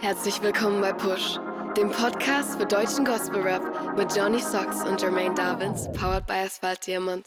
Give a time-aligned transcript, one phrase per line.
[0.00, 1.40] Herzlich willkommen bei Push,
[1.76, 6.86] dem Podcast für deutschen Gospel Rap mit Johnny Socks und Jermaine Davins, powered by Asphalt
[6.86, 7.26] Diamond.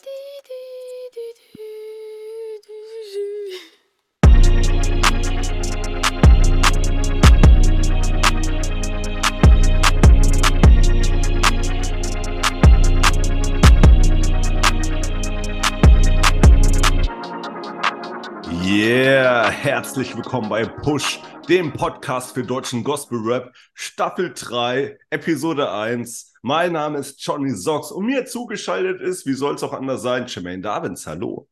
[18.63, 21.19] Yeah, herzlich willkommen bei Push,
[21.51, 26.35] dem Podcast für deutschen Gospel Rap, Staffel 3, Episode 1.
[26.43, 30.27] Mein Name ist Johnny Socks und mir zugeschaltet ist, wie soll es auch anders sein,
[30.27, 31.05] Jermaine Davins.
[31.05, 31.49] Hallo.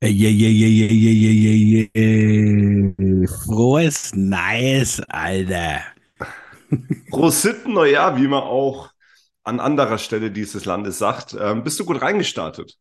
[0.00, 3.26] Yeah, yeah, yeah, yeah, yeah, yeah.
[3.26, 5.80] Frohes Nice, Alter.
[7.10, 8.90] Frohes Sitten Neujahr, wie man auch
[9.42, 11.36] an anderer Stelle dieses Landes sagt.
[11.36, 12.78] Ähm, bist du gut reingestartet?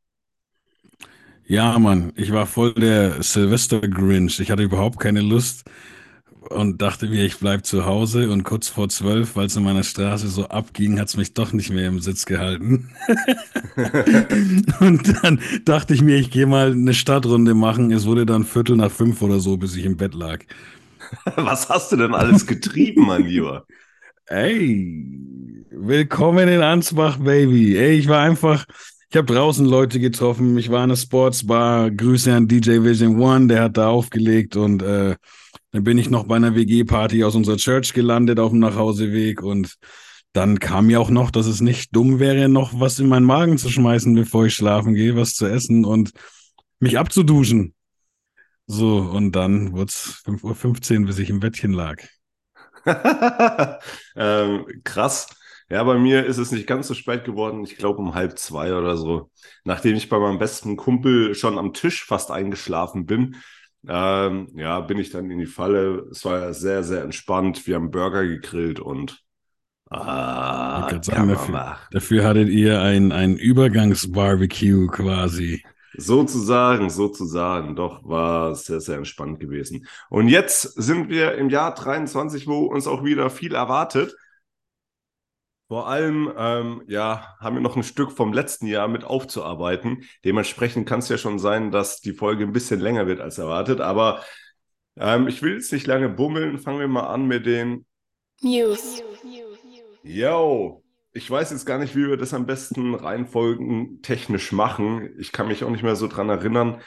[1.48, 4.40] Ja, Mann, ich war voll der Silvester-Grinch.
[4.40, 5.64] Ich hatte überhaupt keine Lust
[6.50, 8.30] und dachte mir, ich bleib zu Hause.
[8.30, 11.70] Und kurz vor zwölf, weil es in meiner Straße so abging, hat's mich doch nicht
[11.72, 12.90] mehr im Sitz gehalten.
[14.80, 17.92] und dann dachte ich mir, ich gehe mal eine Stadtrunde machen.
[17.92, 20.40] Es wurde dann Viertel nach fünf oder so, bis ich im Bett lag.
[21.36, 23.66] Was hast du denn alles getrieben, mein Lieber?
[24.28, 27.78] Ey, willkommen in Ansbach, Baby.
[27.78, 28.66] Ey, ich war einfach,
[29.10, 30.58] ich habe draußen Leute getroffen.
[30.58, 31.90] Ich war in einer Sportsbar.
[31.90, 35.16] Grüße an DJ Vision One, der hat da aufgelegt und äh,
[35.72, 39.76] dann bin ich noch bei einer WG-Party aus unserer Church gelandet auf dem Nachhauseweg und
[40.34, 43.58] dann kam mir auch noch, dass es nicht dumm wäre, noch was in meinen Magen
[43.58, 46.12] zu schmeißen, bevor ich schlafen gehe, was zu essen und
[46.80, 47.74] mich abzuduschen.
[48.68, 51.98] So, und dann wurde es 5.15 Uhr, bis ich im Bettchen lag.
[54.16, 55.28] ähm, krass.
[55.72, 57.64] Ja, bei mir ist es nicht ganz so spät geworden.
[57.64, 59.32] Ich glaube um halb zwei oder so.
[59.64, 63.36] Nachdem ich bei meinem besten Kumpel schon am Tisch fast eingeschlafen bin,
[63.88, 66.08] ähm, ja, bin ich dann in die Falle.
[66.12, 67.66] Es war sehr, sehr entspannt.
[67.66, 69.24] Wir haben Burger gegrillt und
[69.90, 75.64] ah, sagen, dafür, dafür, hattet ihr ein, ein Übergangsbarbecue quasi.
[75.96, 77.76] Sozusagen, sozusagen.
[77.76, 79.88] Doch, war sehr, sehr entspannt gewesen.
[80.10, 84.16] Und jetzt sind wir im Jahr 23, wo uns auch wieder viel erwartet.
[85.70, 90.04] Vor allem, ähm, ja, haben wir noch ein Stück vom letzten Jahr mit aufzuarbeiten.
[90.26, 93.80] Dementsprechend kann es ja schon sein, dass die Folge ein bisschen länger wird als erwartet.
[93.80, 94.24] Aber
[94.98, 96.58] ähm, ich will jetzt nicht lange bummeln.
[96.58, 97.86] Fangen wir mal an mit den
[98.42, 99.04] News.
[100.02, 105.14] Yo, ich weiß jetzt gar nicht, wie wir das am besten Reihenfolgen technisch machen.
[105.20, 106.82] Ich kann mich auch nicht mehr so dran erinnern,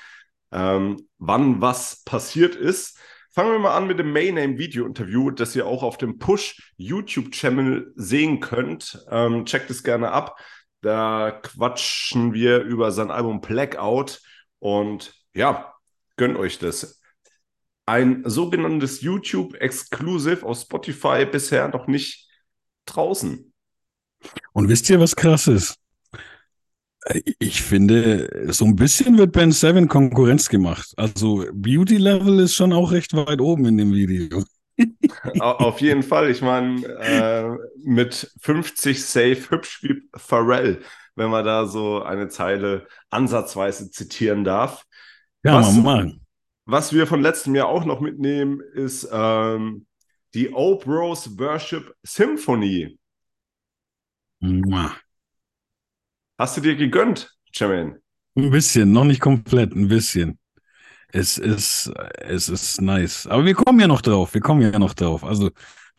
[0.51, 2.99] ähm, wann was passiert ist.
[3.35, 8.41] Fangen wir mal an mit dem Mayname-Video-Interview, das ihr auch auf dem Push YouTube-Channel sehen
[8.41, 9.03] könnt.
[9.11, 10.39] Ähm, checkt es gerne ab.
[10.83, 14.21] Da quatschen wir über sein Album Blackout
[14.59, 15.73] und ja,
[16.17, 17.01] gönnt euch das.
[17.87, 22.29] Ein sogenanntes YouTube-Exclusive auf Spotify bisher noch nicht
[22.85, 23.51] draußen.
[24.53, 25.82] Und wisst ihr, was krass ist?
[27.39, 30.93] Ich finde, so ein bisschen wird Ben Seven Konkurrenz gemacht.
[30.97, 34.45] Also Beauty Level ist schon auch recht weit oben in dem Video.
[35.41, 36.31] Auf jeden Fall.
[36.31, 40.83] Ich meine, äh, mit 50 Safe hübsch wie Pharrell,
[41.17, 44.85] wenn man da so eine Zeile ansatzweise zitieren darf.
[45.45, 46.15] Ja, was, mal.
[46.67, 49.87] Was wir von letztem Jahr auch noch mitnehmen, ist ähm,
[50.35, 52.97] die Oprose Worship Symphony.
[54.39, 54.93] Mua.
[56.43, 58.01] Hast du dir gegönnt, Jermaine?
[58.37, 60.41] Ein bisschen, noch nicht komplett, ein bisschen.
[61.13, 63.29] Es ist, es ist nice.
[63.29, 64.35] Aber wir kommen ja noch drauf.
[64.35, 65.23] Wir kommen ja noch drauf.
[65.23, 65.51] Also,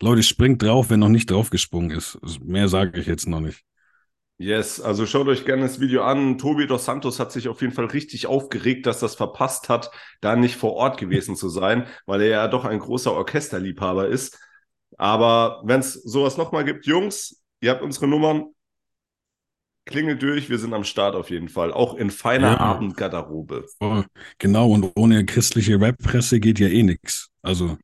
[0.02, 2.18] Leute, springt drauf, wenn noch nicht draufgesprungen ist.
[2.42, 3.62] Mehr sage ich jetzt noch nicht.
[4.36, 6.36] Yes, also schaut euch gerne das Video an.
[6.36, 10.36] Tobi dos Santos hat sich auf jeden Fall richtig aufgeregt, dass das verpasst hat, da
[10.36, 14.38] nicht vor Ort gewesen zu sein, weil er ja doch ein großer Orchesterliebhaber ist.
[14.98, 18.50] Aber wenn es sowas nochmal gibt, Jungs, ihr habt unsere Nummern,
[19.86, 21.72] klingelt durch, wir sind am Start auf jeden Fall.
[21.72, 22.60] Auch in feiner ja.
[22.60, 23.66] Abendgarderobe.
[23.80, 24.02] Oh,
[24.38, 27.30] genau, und ohne christliche Rap-Presse geht ja eh nichts.
[27.42, 27.78] Also.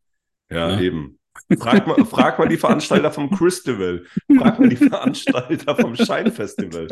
[0.50, 1.18] Ja, ja, eben.
[1.58, 4.04] Frag mal, frag mal die Veranstalter vom Christival.
[4.36, 6.88] Frag mal die Veranstalter vom Scheinfestival.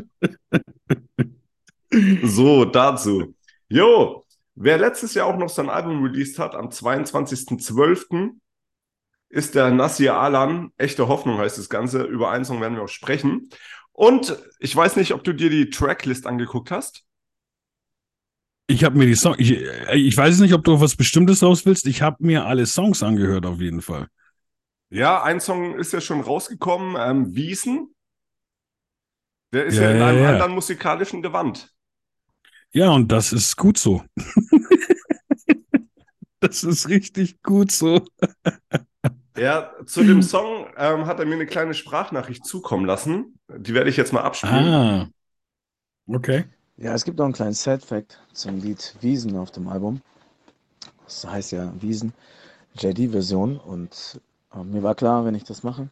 [2.23, 3.35] So, dazu.
[3.69, 8.31] Jo, wer letztes Jahr auch noch sein Album released hat, am 22.12.,
[9.31, 10.73] ist der Nasir Alan.
[10.79, 12.03] Echte Hoffnung heißt das Ganze.
[12.03, 13.51] Über einen Song werden wir auch sprechen.
[13.99, 17.05] Und ich weiß nicht, ob du dir die Tracklist angeguckt hast.
[18.69, 21.67] Ich habe mir die Songs, ich, ich weiß nicht, ob du auf was Bestimmtes raus
[21.67, 21.85] willst.
[21.85, 24.07] Ich habe mir alle Songs angehört, auf jeden Fall.
[24.89, 27.93] Ja, ein Song ist ja schon rausgekommen, ähm, Wiesen.
[29.53, 30.31] Der ist ja, ja in einem ja.
[30.31, 31.75] anderen musikalischen Gewand.
[32.71, 34.05] Ja, und das ist gut so.
[36.39, 38.05] das ist richtig gut so.
[39.39, 43.39] Ja, zu dem Song ähm, hat er mir eine kleine Sprachnachricht zukommen lassen.
[43.49, 44.67] Die werde ich jetzt mal abspielen.
[44.67, 45.09] Ah,
[46.09, 46.45] okay.
[46.77, 50.01] Ja, es gibt noch einen kleinen Sad-Fact zum Lied Wiesen auf dem Album.
[51.05, 52.13] Das heißt ja Wiesen,
[52.75, 53.57] JD-Version.
[53.57, 54.21] Und
[54.55, 55.89] äh, mir war klar, wenn ich das mache,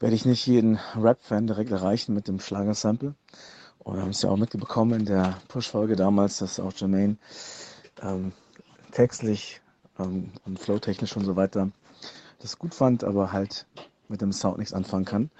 [0.00, 3.14] werde ich nicht jeden Rap-Fan direkt erreichen mit dem Schlagersample.
[3.78, 7.16] Und wir haben es ja auch mitbekommen in der Push-Folge damals, dass auch Jermaine
[8.02, 8.32] ähm,
[8.92, 9.60] textlich
[9.98, 11.70] ähm, und flowtechnisch und so weiter
[12.38, 13.66] das gut fand, aber halt
[14.08, 15.30] mit dem Sound nichts anfangen kann.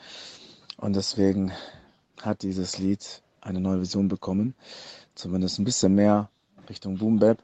[0.77, 1.53] Und deswegen
[2.23, 4.55] hat dieses Lied eine neue Version bekommen.
[5.15, 6.31] Zumindest ein bisschen mehr
[6.69, 7.39] Richtung Boom Bap.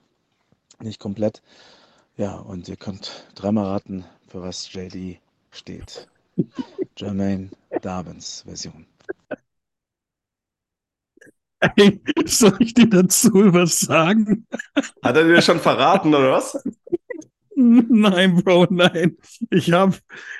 [0.80, 1.42] Nicht komplett.
[2.16, 5.18] Ja, und ihr könnt dreimal raten, für was JD
[5.50, 6.08] steht.
[6.96, 7.50] Jermaine
[7.82, 8.86] Darwins Version.
[11.76, 14.46] Hey, soll ich dir dazu was sagen?
[15.02, 16.58] Hat er dir schon verraten, oder was?
[17.88, 19.16] Nein, Bro, nein.
[19.50, 19.98] Ich hab,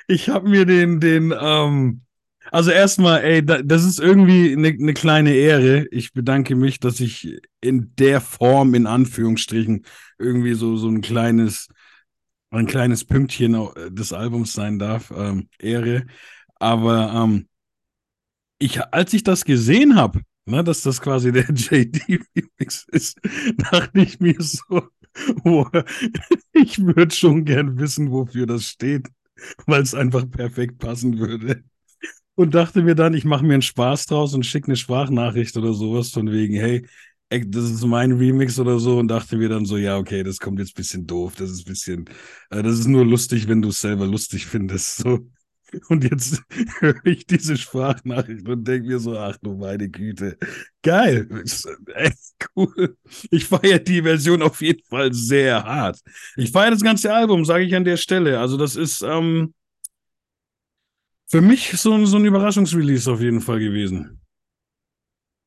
[0.08, 2.02] ich hab mir den, den, ähm,
[2.50, 5.86] also erstmal, ey, da, das ist irgendwie eine ne kleine Ehre.
[5.90, 9.84] Ich bedanke mich, dass ich in der Form, in Anführungsstrichen,
[10.18, 11.68] irgendwie so, so ein kleines,
[12.50, 13.56] ein kleines Pünktchen
[13.90, 15.12] des Albums sein darf.
[15.16, 16.06] Ähm, Ehre.
[16.56, 17.48] Aber ähm,
[18.58, 23.18] ich, als ich das gesehen habe, ne, dass das quasi der JD-Remix ist,
[23.70, 24.88] dachte ich mir so,
[26.52, 29.08] ich würde schon gern wissen, wofür das steht,
[29.66, 31.62] weil es einfach perfekt passen würde.
[32.36, 35.72] Und dachte mir dann, ich mache mir einen Spaß draus und schicke eine Sprachnachricht oder
[35.72, 36.86] sowas von wegen, hey,
[37.30, 40.58] das ist mein Remix oder so und dachte mir dann so, ja, okay, das kommt
[40.60, 42.04] jetzt ein bisschen doof, das ist ein bisschen,
[42.50, 44.98] äh, das ist nur lustig, wenn du es selber lustig findest.
[44.98, 45.30] So.
[45.88, 46.42] Und jetzt
[46.80, 50.36] höre ich diese Sprachnachricht und denke mir so, ach du meine Güte.
[50.82, 51.28] Geil.
[51.94, 52.96] Echt cool.
[53.30, 56.00] Ich feiere die Version auf jeden Fall sehr hart.
[56.36, 58.38] Ich feiere das ganze Album, sage ich an der Stelle.
[58.40, 59.54] Also das ist ähm,
[61.26, 64.20] für mich so, so ein Überraschungsrelease auf jeden Fall gewesen.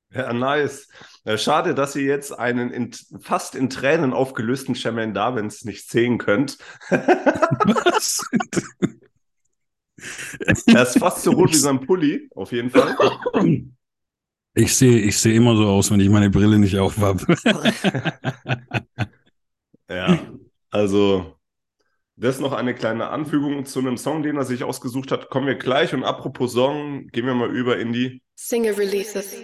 [0.09, 0.87] Ja, nice.
[1.35, 6.57] Schade, dass ihr jetzt einen in, fast in Tränen aufgelösten Shaman Darwins nicht sehen könnt.
[6.89, 8.25] Was?
[10.67, 12.95] Er ist fast so rot wie sein Pulli, auf jeden Fall.
[14.53, 17.23] Ich sehe ich seh immer so aus, wenn ich meine Brille nicht auf habe.
[19.89, 20.19] ja,
[20.71, 21.37] also
[22.15, 25.29] das ist noch eine kleine Anfügung zu einem Song, den er sich ausgesucht hat.
[25.29, 25.93] Kommen wir gleich.
[25.93, 29.35] Und apropos Song, gehen wir mal über in die Single Releases.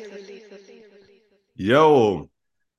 [1.54, 2.32] Yo,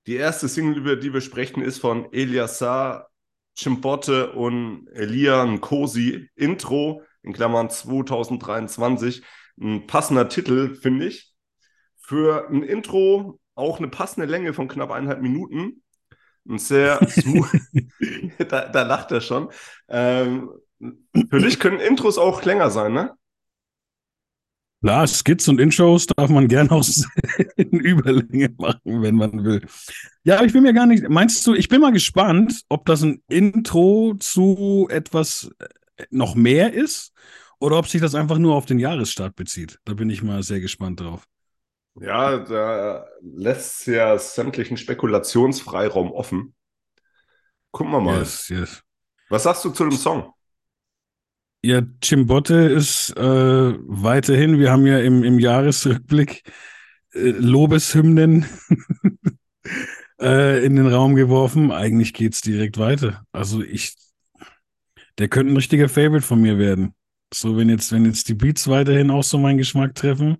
[0.08, 3.08] die erste Single, über die wir sprechen, ist von Eliasar
[3.56, 6.28] Chimbote und Elian Kosi.
[6.34, 9.22] Intro in Klammern 2023.
[9.60, 11.32] Ein passender Titel, finde ich.
[11.96, 15.82] Für ein Intro auch eine passende Länge von knapp eineinhalb Minuten.
[16.48, 17.48] Ein sehr smooth.
[18.48, 19.48] da, da, lacht er schon.
[19.88, 20.50] Ähm,
[21.30, 23.14] für dich können Intros auch länger sein, ne?
[24.82, 26.84] Klar, Skits und Intros darf man gerne auch
[27.56, 29.66] in Überlänge machen, wenn man will.
[30.24, 31.08] Ja, ich bin mir gar nicht.
[31.08, 35.50] Meinst du, ich bin mal gespannt, ob das ein Intro zu etwas
[36.10, 37.12] noch mehr ist
[37.58, 39.78] oder ob sich das einfach nur auf den Jahresstart bezieht.
[39.84, 41.26] Da bin ich mal sehr gespannt drauf.
[42.00, 46.54] Ja, da lässt ja sämtlichen Spekulationsfreiraum offen.
[47.70, 48.18] Gucken wir mal.
[48.18, 48.82] Yes, yes.
[49.28, 50.32] Was sagst du zu dem Song?
[51.62, 56.42] Ja, Chimbote ist äh, weiterhin, wir haben ja im, im Jahresrückblick
[57.14, 58.44] äh, Lobeshymnen
[60.20, 61.72] äh, in den Raum geworfen.
[61.72, 63.24] Eigentlich geht es direkt weiter.
[63.32, 63.94] Also ich
[65.18, 66.94] der könnte ein richtiger Favorite von mir werden.
[67.32, 70.36] So, wenn jetzt, wenn jetzt die Beats weiterhin auch so meinen Geschmack treffen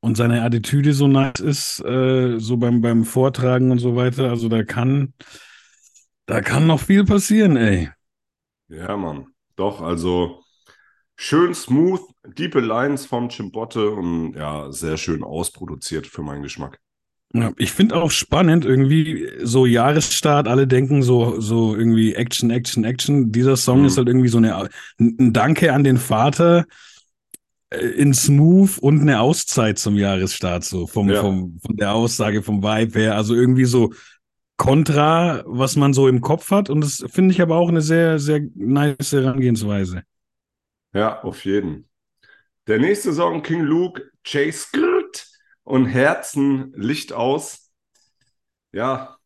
[0.00, 4.48] und seine Attitüde so nice ist, äh, so beim, beim Vortragen und so weiter, also
[4.48, 5.14] da kann,
[6.26, 7.90] da kann noch viel passieren, ey.
[8.68, 9.28] Ja, Mann.
[9.54, 10.42] Doch, also
[11.16, 12.00] schön smooth,
[12.36, 16.80] diepe Lines vom Chimbotte und ja, sehr schön ausproduziert für meinen Geschmack.
[17.42, 22.84] Ja, ich finde auch spannend, irgendwie so Jahresstart, alle denken so, so irgendwie Action, Action,
[22.84, 23.32] Action.
[23.32, 23.86] Dieser Song mhm.
[23.86, 26.66] ist halt irgendwie so eine, ein Danke an den Vater
[27.70, 31.20] äh, in Smooth und eine Auszeit zum Jahresstart, so vom, ja.
[31.20, 33.16] vom, von der Aussage, vom Vibe her.
[33.16, 33.92] Also irgendwie so
[34.56, 36.70] kontra, was man so im Kopf hat.
[36.70, 40.02] Und das finde ich aber auch eine sehr, sehr nice Herangehensweise.
[40.94, 41.88] Ja, auf jeden.
[42.66, 44.95] Der nächste Song, King Luke, Chase Skirt
[45.66, 47.72] und Herzen, Licht aus.
[48.72, 49.16] Ja.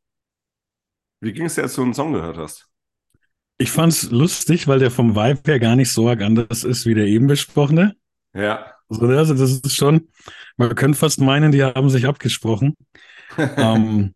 [1.20, 2.66] Wie ging es dir, als du einen Song gehört hast?
[3.59, 6.87] Ich fand es lustig, weil der vom Vibe her gar nicht so arg anders ist
[6.87, 7.94] wie der eben besprochene.
[8.32, 8.75] Ja.
[8.88, 10.09] Also, also das ist schon,
[10.56, 12.75] man könnte fast meinen, die haben sich abgesprochen.
[13.37, 14.14] ähm,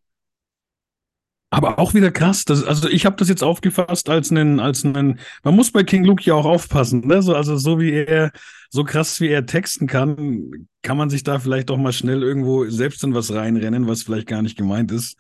[1.50, 2.44] Aber auch wieder krass.
[2.44, 5.20] Das, also ich habe das jetzt aufgefasst als einen, als einen.
[5.44, 7.06] Man muss bei King Luke ja auch aufpassen.
[7.06, 7.22] Ne?
[7.22, 8.32] So, also so wie er,
[8.74, 12.68] so krass wie er texten kann, kann man sich da vielleicht auch mal schnell irgendwo
[12.68, 15.16] selbst in was reinrennen, was vielleicht gar nicht gemeint ist.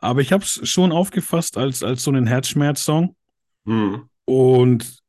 [0.00, 3.14] Aber ich habe es schon aufgefasst als als so einen Herzschmerz-Song.
[3.66, 4.08] Hm.
[4.24, 5.02] Und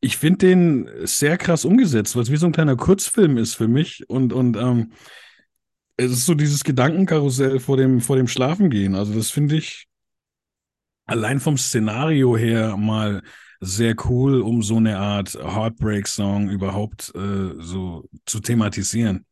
[0.00, 3.68] ich finde den sehr krass umgesetzt, weil es wie so ein kleiner Kurzfilm ist für
[3.68, 4.08] mich.
[4.08, 4.92] Und und ähm,
[5.98, 8.94] es ist so dieses Gedankenkarussell vor dem vor dem Schlafengehen.
[8.94, 9.88] Also das finde ich
[11.04, 13.20] allein vom Szenario her mal
[13.60, 19.26] sehr cool, um so eine Art Heartbreak-Song überhaupt äh, so zu thematisieren.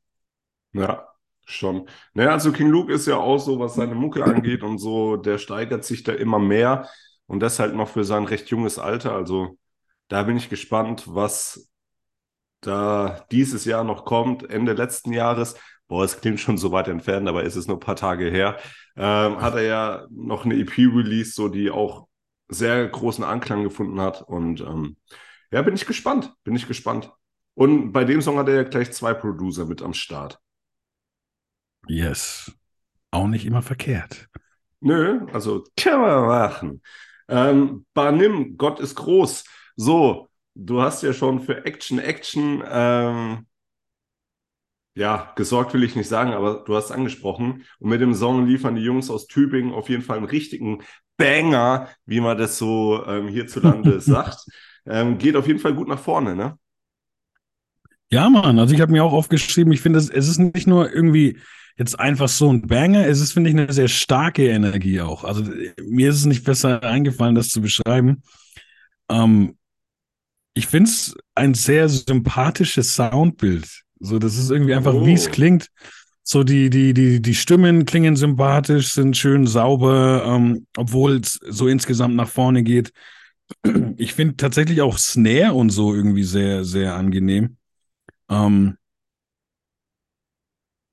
[0.73, 1.09] Ja,
[1.47, 1.89] schon.
[2.15, 5.39] Naja, also King Luke ist ja auch so, was seine Mucke angeht und so, der
[5.39, 6.89] steigert sich da immer mehr
[7.27, 9.15] und das halt noch für sein recht junges Alter.
[9.15, 9.59] Also
[10.09, 11.69] da bin ich gespannt, was
[12.61, 15.57] da dieses Jahr noch kommt, Ende letzten Jahres.
[15.87, 18.59] Boah, es klingt schon so weit entfernt, aber ist es nur ein paar Tage her
[18.99, 22.08] ähm, hat er ja noch eine EP released, so die auch
[22.49, 24.23] sehr großen Anklang gefunden hat.
[24.23, 24.97] Und ähm,
[25.51, 27.13] ja, bin ich gespannt, bin ich gespannt.
[27.55, 30.39] Und bei dem Song hat er ja gleich zwei Producer mit am Start.
[31.89, 32.53] Yes.
[33.11, 34.29] Auch nicht immer verkehrt.
[34.81, 36.83] Nö, also kann man machen.
[37.29, 39.45] Ähm, Banim, Gott ist groß.
[39.77, 43.48] So, du hast ja schon für Action, Action ähm,
[44.99, 47.63] ja, gesorgt will ich nicht sagen, aber du hast angesprochen.
[47.79, 50.83] Und mit dem Song liefern die Jungs aus Tübingen auf jeden Fall einen richtigen
[51.17, 54.45] Banger, wie man das so ähm, hierzulande sagt.
[54.87, 56.59] Ähm, geht auf jeden Fall gut nach vorne, ne?
[58.11, 60.93] Ja, Mann, also ich habe mir auch aufgeschrieben, ich finde, es, es ist nicht nur
[60.93, 61.39] irgendwie
[61.77, 65.23] jetzt einfach so ein Banger, es ist, finde ich, eine sehr starke Energie auch.
[65.23, 65.45] Also
[65.81, 68.23] mir ist es nicht besser eingefallen, das zu beschreiben.
[69.09, 69.59] Ähm,
[70.55, 73.85] ich finde es ein sehr sympathisches Soundbild.
[74.01, 75.07] So, das ist irgendwie einfach, oh.
[75.07, 75.69] wie es klingt.
[76.31, 81.69] So, die, die, die, die Stimmen klingen sympathisch, sind schön sauber, ähm, obwohl es so
[81.69, 82.93] insgesamt nach vorne geht.
[83.97, 87.57] Ich finde tatsächlich auch Snare und so irgendwie sehr, sehr angenehm.
[88.29, 88.77] Ähm,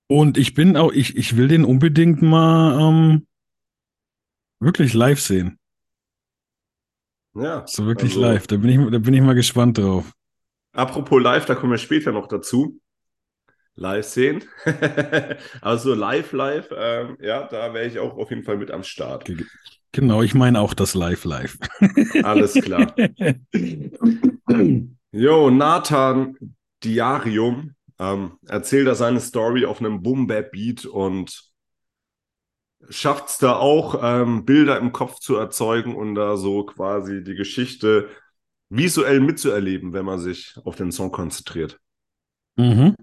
[0.08, 3.28] und ich bin auch, ich, ich will den unbedingt mal ähm,
[4.62, 5.60] wirklich live sehen.
[7.34, 7.68] Ja.
[7.68, 8.48] So wirklich also, live.
[8.48, 10.14] Da bin ich, da bin ich mal gespannt drauf.
[10.72, 12.80] Apropos live, da kommen wir später noch dazu
[13.76, 14.44] live sehen.
[15.62, 19.30] also live, live, ähm, ja, da wäre ich auch auf jeden Fall mit am Start.
[19.92, 21.58] Genau, ich meine auch das Live, Live.
[22.24, 22.94] Alles klar.
[25.12, 31.50] Jo, Nathan Diarium ähm, erzählt da seine Story auf einem Boom-Bap-Beat und
[32.90, 37.36] schafft es da auch, ähm, Bilder im Kopf zu erzeugen und da so quasi die
[37.36, 38.10] Geschichte
[38.70, 41.80] visuell mitzuerleben, wenn man sich auf den Song konzentriert.
[42.58, 42.96] Mhm.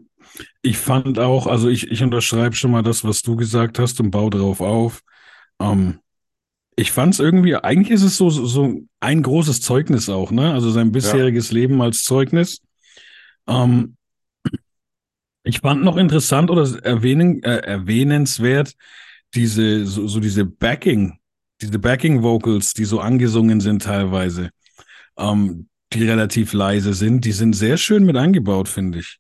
[0.62, 4.11] Ich fand auch, also ich, ich unterschreibe schon mal das, was du gesagt hast und
[4.11, 5.02] baue darauf auf.
[5.61, 5.99] Ähm,
[6.76, 10.52] ich fand es irgendwie, eigentlich ist es so, so ein großes Zeugnis auch, ne?
[10.52, 11.55] Also sein bisheriges ja.
[11.55, 12.62] Leben als Zeugnis.
[13.47, 13.97] Ähm,
[15.45, 18.75] ich fand noch interessant oder erwähnen, äh, erwähnenswert
[19.35, 21.19] diese, so, so diese Backing,
[21.61, 24.50] diese Backing-Vocals, die so angesungen sind teilweise,
[25.19, 29.19] ähm, die relativ leise sind, die sind sehr schön mit eingebaut, finde ich.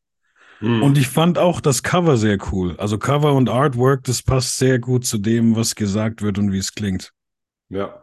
[0.62, 0.82] Mhm.
[0.82, 2.76] Und ich fand auch das Cover sehr cool.
[2.78, 6.58] Also Cover und Artwork, das passt sehr gut zu dem, was gesagt wird und wie
[6.58, 7.12] es klingt.
[7.68, 8.02] Ja.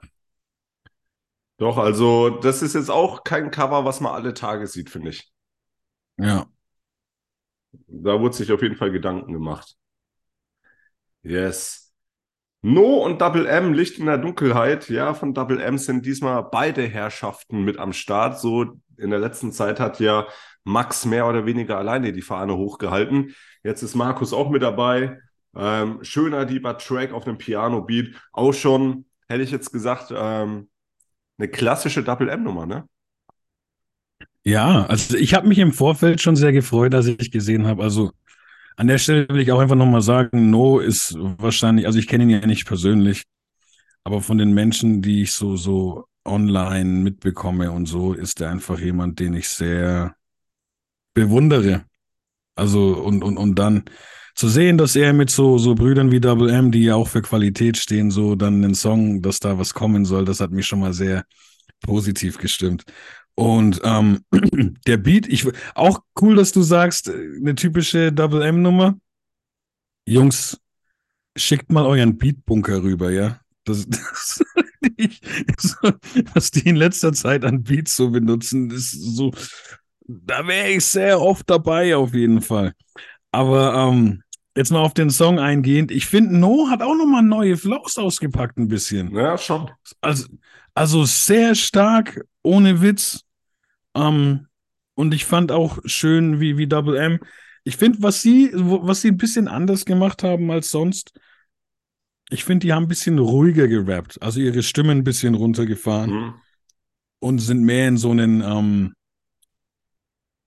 [1.57, 5.31] Doch, also das ist jetzt auch kein Cover, was man alle Tage sieht, finde ich.
[6.17, 6.47] Ja.
[7.87, 9.75] Da wurde sich auf jeden Fall Gedanken gemacht.
[11.23, 11.93] Yes.
[12.61, 14.89] No und Double M, Licht in der Dunkelheit.
[14.89, 18.37] Ja, von Double M sind diesmal beide Herrschaften mit am Start.
[18.39, 20.27] So in der letzten Zeit hat ja
[20.63, 23.35] Max mehr oder weniger alleine die Fahne hochgehalten.
[23.63, 25.19] Jetzt ist Markus auch mit dabei.
[25.55, 28.15] Ähm, schöner, lieber Track auf dem Piano-Beat.
[28.33, 30.69] Auch schon, hätte ich jetzt gesagt, ähm,
[31.37, 32.87] eine klassische Double-M-Nummer, ne?
[34.43, 37.83] Ja, also ich habe mich im Vorfeld schon sehr gefreut, als ich gesehen habe.
[37.83, 38.11] Also
[38.77, 42.23] an der Stelle will ich auch einfach nochmal sagen, No ist wahrscheinlich, also ich kenne
[42.23, 43.23] ihn ja nicht persönlich,
[44.03, 48.79] aber von den Menschen, die ich so, so online mitbekomme und so, ist er einfach
[48.79, 50.15] jemand, den ich sehr
[51.13, 51.85] bewundere.
[52.55, 53.85] Also, und, und, und dann
[54.35, 57.21] zu sehen, dass er mit so, so Brüdern wie Double M, die ja auch für
[57.21, 60.79] Qualität stehen, so dann einen Song, dass da was kommen soll, das hat mich schon
[60.79, 61.25] mal sehr
[61.81, 62.85] positiv gestimmt.
[63.35, 64.23] Und ähm,
[64.87, 65.45] der Beat, ich
[65.75, 68.97] auch cool, dass du sagst, eine typische Double M-Nummer.
[70.05, 70.59] Jungs,
[71.37, 73.39] schickt mal euren Beatbunker rüber, ja.
[73.63, 74.43] Das, das,
[76.33, 79.31] was die in letzter Zeit an Beats so benutzen, ist so
[80.09, 82.73] da wäre ich sehr oft dabei, auf jeden Fall.
[83.31, 84.23] Aber ähm,
[84.55, 85.91] jetzt mal auf den Song eingehend.
[85.91, 89.13] Ich finde, No hat auch nochmal neue Flows ausgepackt, ein bisschen.
[89.15, 89.69] Ja, schon.
[90.01, 90.27] Also,
[90.73, 93.23] also sehr stark, ohne Witz.
[93.95, 94.47] Ähm,
[94.95, 97.19] und ich fand auch schön, wie, wie Double M.
[97.63, 101.13] Ich finde, was sie, was sie ein bisschen anders gemacht haben als sonst,
[102.29, 104.21] ich finde, die haben ein bisschen ruhiger gerappt.
[104.21, 106.33] Also ihre Stimmen ein bisschen runtergefahren Mhm.
[107.19, 108.93] und sind mehr in so einen ähm,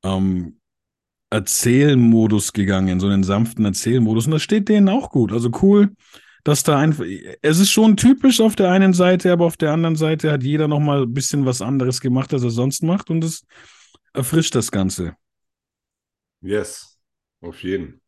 [0.04, 0.58] ähm,
[1.30, 4.26] Erzählmodus gegangen, so einen sanften Erzählmodus.
[4.26, 5.32] Und das steht denen auch gut.
[5.32, 5.92] Also cool,
[6.44, 7.04] dass da einfach.
[7.40, 10.68] Es ist schon typisch auf der einen Seite, aber auf der anderen Seite hat jeder
[10.68, 13.08] nochmal ein bisschen was anderes gemacht, als er sonst macht.
[13.10, 13.44] Und es
[14.12, 15.16] erfrischt das Ganze.
[16.42, 16.98] Yes,
[17.40, 18.01] auf jeden.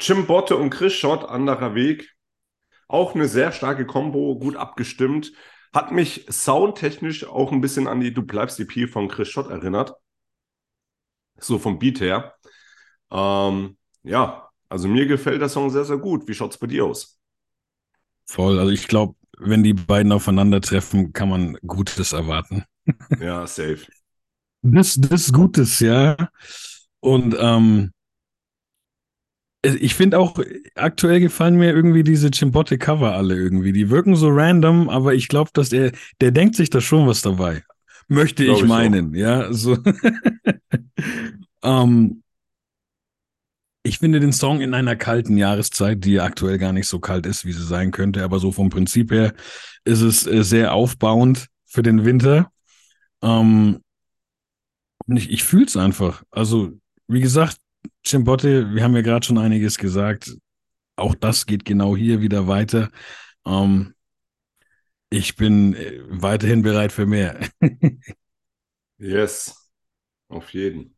[0.00, 2.14] Jim Botte und Chris Schott, anderer Weg.
[2.88, 5.32] Auch eine sehr starke Kombo, gut abgestimmt.
[5.72, 9.94] Hat mich soundtechnisch auch ein bisschen an die Du bleibst EP von Chris Schott erinnert.
[11.38, 12.34] So vom Beat her.
[13.10, 16.28] Ähm, ja, also mir gefällt der Song sehr, sehr gut.
[16.28, 17.18] Wie schaut's bei dir aus?
[18.26, 18.58] Voll.
[18.58, 22.64] Also ich glaube, wenn die beiden aufeinandertreffen, kann man Gutes erwarten.
[23.20, 23.86] Ja, safe.
[24.62, 26.16] Das, das Gutes, ja.
[27.00, 27.92] Und ähm,
[29.64, 30.38] ich finde auch,
[30.74, 33.72] aktuell gefallen mir irgendwie diese Chimbote-Cover alle irgendwie.
[33.72, 37.22] Die wirken so random, aber ich glaube, dass er, der denkt sich da schon was
[37.22, 37.62] dabei.
[38.08, 39.52] Möchte ich ich meinen, ja.
[39.52, 39.78] So.
[41.62, 42.22] ähm,
[43.84, 47.44] ich finde den Song in einer kalten Jahreszeit, die aktuell gar nicht so kalt ist,
[47.44, 49.32] wie sie sein könnte, aber so vom Prinzip her
[49.84, 52.50] ist es äh, sehr aufbauend für den Winter.
[53.22, 53.80] Ähm,
[55.06, 56.22] und ich, ich fühle es einfach.
[56.30, 56.72] Also,
[57.06, 57.58] wie gesagt,
[58.04, 60.36] Chimbote, wir haben ja gerade schon einiges gesagt.
[60.96, 62.90] Auch das geht genau hier wieder weiter.
[63.46, 63.94] Ähm,
[65.10, 67.38] ich bin äh, weiterhin bereit für mehr.
[68.98, 69.70] Yes,
[70.28, 70.96] auf jeden.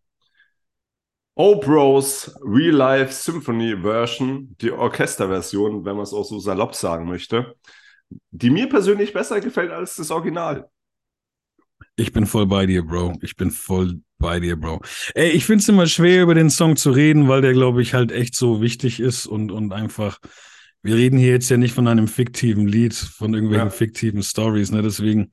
[1.36, 7.06] Oh Bros Real Life Symphony Version, die Orchesterversion, wenn man es auch so salopp sagen
[7.08, 7.56] möchte,
[8.30, 10.70] die mir persönlich besser gefällt als das Original.
[11.96, 13.14] Ich bin voll bei dir, Bro.
[13.20, 14.80] Ich bin voll bei dir, Bro.
[15.14, 17.94] Ey, ich finde es immer schwer, über den Song zu reden, weil der, glaube ich,
[17.94, 20.18] halt echt so wichtig ist und, und einfach,
[20.82, 23.70] wir reden hier jetzt ja nicht von einem fiktiven Lied, von irgendwelchen Ja.
[23.70, 24.82] fiktiven Stories, ne?
[24.82, 25.30] Deswegen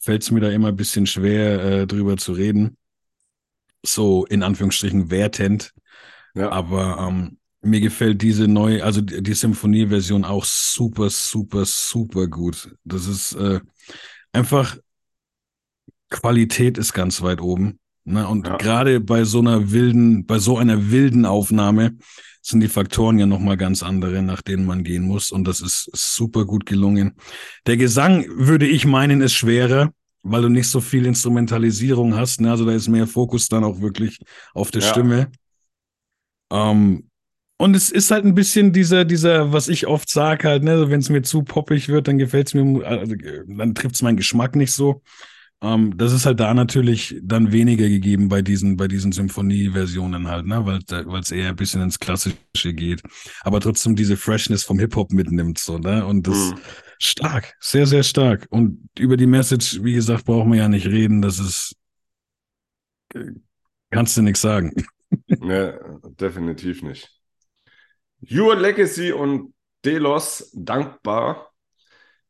[0.00, 2.76] fällt es mir da immer ein bisschen schwer, äh, drüber zu reden.
[3.84, 5.72] So in Anführungsstrichen wertend.
[6.34, 12.26] Ja, Aber ähm, mir gefällt diese neue, also die, die Symphonieversion auch super, super, super
[12.26, 12.74] gut.
[12.84, 13.60] Das ist äh,
[14.32, 14.76] einfach
[16.10, 17.78] Qualität ist ganz weit oben.
[18.04, 18.26] Ne?
[18.28, 18.56] Und Ja.
[18.56, 21.96] gerade bei so einer wilden, bei so einer wilden Aufnahme
[22.42, 25.30] sind die Faktoren ja nochmal ganz andere, nach denen man gehen muss.
[25.32, 27.14] Und das ist super gut gelungen.
[27.66, 32.42] Der Gesang, würde ich meinen, ist schwerer, weil du nicht so viel Instrumentalisierung hast.
[32.42, 32.50] Ne?
[32.50, 34.18] Also da ist mehr Fokus dann auch wirklich
[34.52, 34.88] auf der Ja.
[34.88, 35.28] Stimme.
[36.52, 37.08] Ähm,
[37.56, 41.00] und es ist halt ein bisschen dieser, dieser, was ich oft sage halt, ne, wenn
[41.00, 44.16] es mir zu poppig wird, dann gefällt es mir, also, äh, dann trifft es meinen
[44.16, 45.02] Geschmack nicht so.
[45.64, 50.46] Ähm, das ist halt da natürlich dann weniger gegeben bei diesen, bei diesen Symphonie-Versionen halt,
[50.46, 52.36] ne, weil es eher ein bisschen ins Klassische
[52.74, 53.02] geht.
[53.42, 56.74] Aber trotzdem diese Freshness vom Hip-Hop mitnimmt, so, ne, und das Mhm.
[56.98, 58.46] stark, sehr, sehr stark.
[58.50, 61.74] Und über die Message, wie gesagt, brauchen wir ja nicht reden, das ist,
[63.14, 63.30] äh,
[63.90, 64.72] kannst du nichts sagen.
[65.40, 65.78] ja,
[66.20, 67.10] definitiv nicht.
[68.30, 71.52] Your Legacy und Delos dankbar.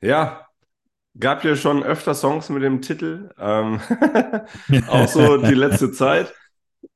[0.01, 0.49] Ja,
[1.19, 3.31] gab ja schon öfter Songs mit dem Titel.
[3.39, 3.81] Ähm,
[4.87, 6.35] auch so die letzte Zeit.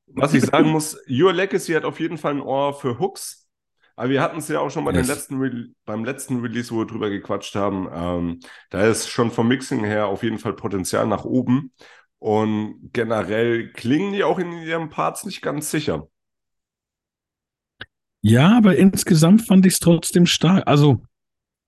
[0.06, 3.48] Was ich sagen muss, Your Legacy hat auf jeden Fall ein Ohr für Hooks.
[3.96, 5.06] Aber wir hatten es ja auch schon bei Yes.
[5.06, 7.88] letzten Re beim letzten Release, wo wir drüber gequatscht haben.
[7.92, 11.72] Ähm, da ist schon vom Mixing her auf jeden Fall Potenzial nach oben.
[12.18, 16.08] Und generell klingen die auch in ihren Parts nicht ganz sicher.
[18.22, 20.64] Ja, aber insgesamt fand ich es trotzdem stark.
[20.66, 21.02] Also,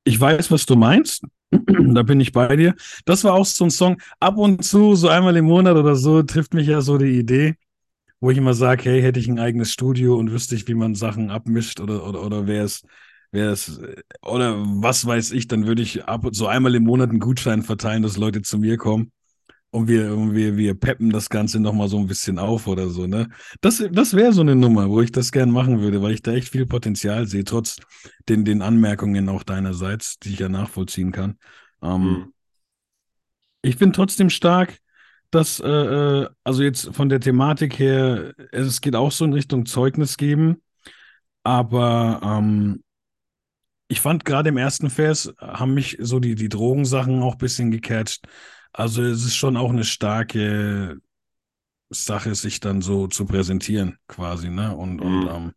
[0.05, 1.25] ich weiß, was du meinst.
[1.95, 2.75] da bin ich bei dir.
[3.05, 4.01] Das war auch so ein Song.
[4.21, 7.57] Ab und zu, so einmal im Monat oder so, trifft mich ja so die Idee,
[8.21, 10.95] wo ich immer sage, hey, hätte ich ein eigenes Studio und wüsste ich, wie man
[10.95, 12.83] Sachen abmischt oder, oder, oder wäre es,
[13.33, 13.81] wäre es,
[14.23, 17.63] oder was weiß ich, dann würde ich ab und so einmal im Monat einen Gutschein
[17.63, 19.13] verteilen, dass Leute zu mir kommen.
[19.73, 23.07] Und wir, und wir, wir peppen das Ganze nochmal so ein bisschen auf oder so,
[23.07, 23.29] ne?
[23.61, 26.33] Das, das wäre so eine Nummer, wo ich das gern machen würde, weil ich da
[26.33, 27.77] echt viel Potenzial sehe, trotz
[28.29, 31.39] den, den Anmerkungen auch deinerseits, die ich ja nachvollziehen kann.
[31.83, 32.33] Ähm, Mhm.
[33.63, 34.79] Ich bin trotzdem stark,
[35.31, 39.67] dass, äh, äh, also jetzt von der Thematik her, es geht auch so in Richtung
[39.67, 40.63] Zeugnis geben,
[41.43, 42.83] aber ähm,
[43.89, 47.71] ich fand gerade im ersten Vers haben mich so die, die Drogensachen auch ein bisschen
[47.71, 48.27] gecatcht.
[48.73, 50.99] Also es ist schon auch eine starke
[51.91, 54.77] Sache, sich dann so zu präsentieren, quasi, ne?
[54.77, 55.29] Und, und Mhm.
[55.29, 55.53] ähm,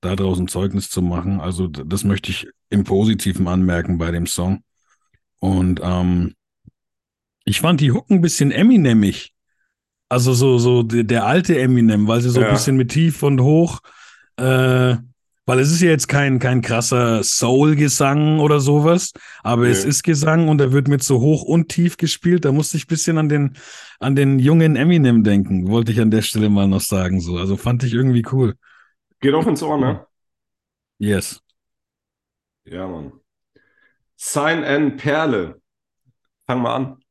[0.00, 1.40] da draußen Zeugnis zu machen.
[1.40, 4.64] Also das möchte ich im Positiven anmerken bei dem Song.
[5.38, 6.34] Und ähm,
[7.44, 9.32] ich fand die Hook ein bisschen Eminemmig.
[10.08, 12.48] Also so, so der, der alte Eminem, weil sie so Ja.
[12.48, 13.80] ein bisschen mit tief und hoch,
[14.36, 14.96] äh,
[15.46, 19.88] weil es ist ja jetzt kein, kein krasser Soul-Gesang oder sowas, aber es Nee.
[19.88, 22.44] ist Gesang und er wird mit so hoch und tief gespielt.
[22.44, 23.56] Da musste ich ein bisschen an den,
[24.00, 27.20] an den jungen Eminem denken, wollte ich an der Stelle mal noch sagen.
[27.20, 27.38] So.
[27.38, 28.54] Also fand ich irgendwie cool.
[29.20, 30.06] Geht auch ins Ohr, ne?
[30.98, 31.40] Yes.
[32.64, 33.12] Ja, Mann.
[34.16, 35.60] Sign N Perle.
[36.46, 37.04] Fang mal an.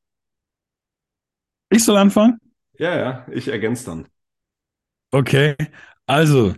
[1.70, 2.40] Ich soll anfangen?
[2.80, 4.08] Ja, ja, ich ergänze dann.
[5.14, 5.56] Okay,
[6.08, 6.56] also,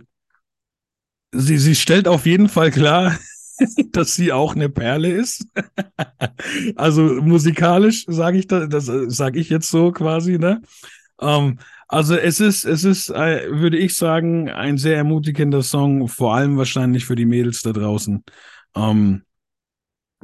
[1.34, 3.18] sie, sie stellt auf jeden Fall klar,
[3.92, 5.46] dass sie auch eine Perle ist.
[6.76, 10.62] also musikalisch sage ich das, das sage ich jetzt so quasi, ne?
[11.20, 16.34] Ähm, also es ist, es ist, äh, würde ich sagen, ein sehr ermutigender Song, vor
[16.34, 18.24] allem wahrscheinlich für die Mädels da draußen.
[18.74, 19.22] Ähm,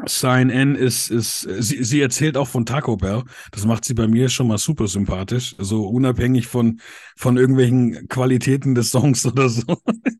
[0.06, 3.22] Sign N ist, ist, sie, sie erzählt auch von Taco Bell.
[3.52, 5.54] Das macht sie bei mir schon mal super sympathisch.
[5.58, 6.80] So unabhängig von,
[7.16, 9.64] von irgendwelchen Qualitäten des Songs oder so.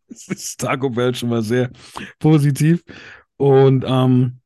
[0.09, 1.71] ist Taco Bell schon mal sehr
[2.19, 2.83] positiv.
[3.37, 4.41] Und ähm,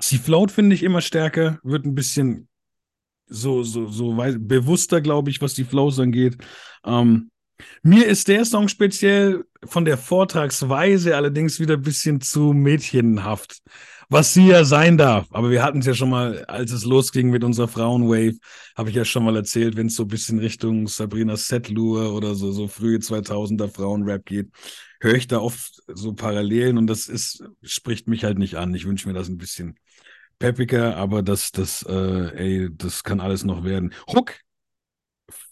[0.00, 2.48] sie float, finde ich, immer stärker, wird ein bisschen
[3.26, 6.36] so, so, so bewusster, glaube ich, was die Flows angeht.
[6.84, 7.30] Ähm,
[7.82, 13.58] mir ist der Song speziell von der Vortragsweise allerdings wieder ein bisschen zu mädchenhaft,
[14.12, 15.26] was sie ja sein darf.
[15.30, 18.38] Aber wir hatten es ja schon mal, als es losging mit unserer Frauenwave,
[18.76, 22.34] habe ich ja schon mal erzählt, wenn es so ein bisschen Richtung Sabrina Setlur oder
[22.34, 24.50] so, so frühe 2000er Frauenrap geht,
[25.00, 28.74] höre ich da oft so Parallelen und das ist, spricht mich halt nicht an.
[28.74, 29.78] Ich wünsche mir das ein bisschen
[30.38, 33.94] peppiger, aber das, das, äh, ey, das kann alles noch werden.
[34.08, 34.34] Hook,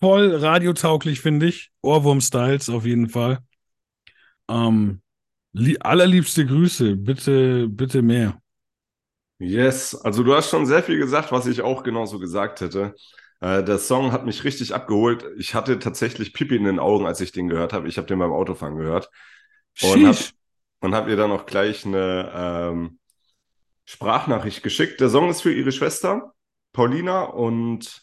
[0.01, 1.70] voll radiotauglich, finde ich.
[1.83, 3.38] Ohrwurm-Styles auf jeden Fall.
[4.49, 5.01] Ähm,
[5.53, 8.40] li allerliebste Grüße, bitte, bitte mehr.
[9.40, 12.94] Yes, also du hast schon sehr viel gesagt, was ich auch genauso gesagt hätte.
[13.40, 15.24] Äh, der Song hat mich richtig abgeholt.
[15.38, 17.88] Ich hatte tatsächlich Pipi in den Augen, als ich den gehört habe.
[17.88, 19.09] Ich habe den beim Autofahren gehört.
[19.81, 20.35] Und hab, Sheesh.
[20.81, 22.98] und hab ihr dann auch gleich eine ähm,
[23.87, 25.00] Sprachnachricht geschickt.
[25.00, 26.35] Der Song ist für ihre Schwester,
[26.72, 27.22] Paulina.
[27.24, 28.03] Und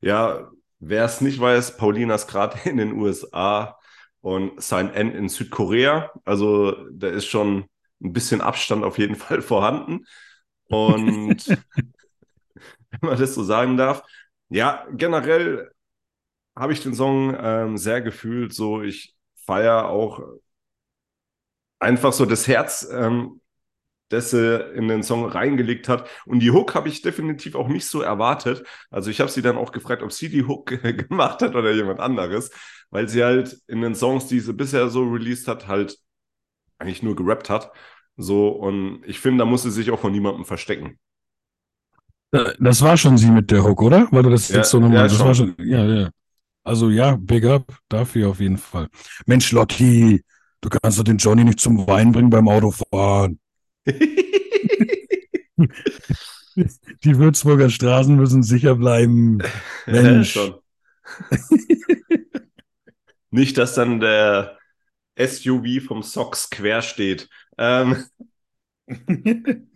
[0.00, 3.78] ja, wer es nicht weiß, Paulina ist gerade in den USA
[4.20, 6.12] und sein N in Südkorea.
[6.24, 7.66] Also da ist schon
[8.02, 10.06] ein bisschen Abstand auf jeden Fall vorhanden.
[10.72, 11.48] Und
[12.90, 14.02] wenn man das so sagen darf,
[14.48, 15.70] ja, generell
[16.56, 18.54] habe ich den Song ähm, sehr gefühlt.
[18.54, 19.14] So, ich
[19.46, 20.20] feiere auch
[21.78, 23.40] einfach so das Herz, ähm,
[24.10, 26.08] das er in den Song reingelegt hat.
[26.26, 28.66] Und die Hook habe ich definitiv auch nicht so erwartet.
[28.90, 30.66] Also ich habe sie dann auch gefragt, ob sie die Hook
[31.08, 32.50] gemacht hat oder jemand anderes,
[32.90, 35.98] weil sie halt in den Songs, die sie bisher so released hat, halt
[36.78, 37.72] eigentlich nur gerappt hat.
[38.22, 40.98] So, und ich finde, da muss sie sich auch von niemandem verstecken.
[42.32, 44.08] Äh, Das war schon sie mit der Hook, oder?
[44.10, 45.26] Weil du das Ja, jetzt so nochmal, ja, das schon.
[45.26, 46.10] war schon, ja, ja.
[46.64, 48.88] Also ja, big up dafür auf jeden Fall.
[49.26, 50.22] Mensch, Lotti,
[50.60, 53.40] du kannst doch den Johnny nicht zum Wein bringen beim Autofahren.
[57.04, 59.38] Die Würzburger Straßen müssen sicher bleiben.
[59.86, 60.54] Mensch.
[63.30, 64.58] Nicht, dass dann der
[65.14, 67.28] SUV vom Socks quer steht.
[67.62, 68.04] Ähm,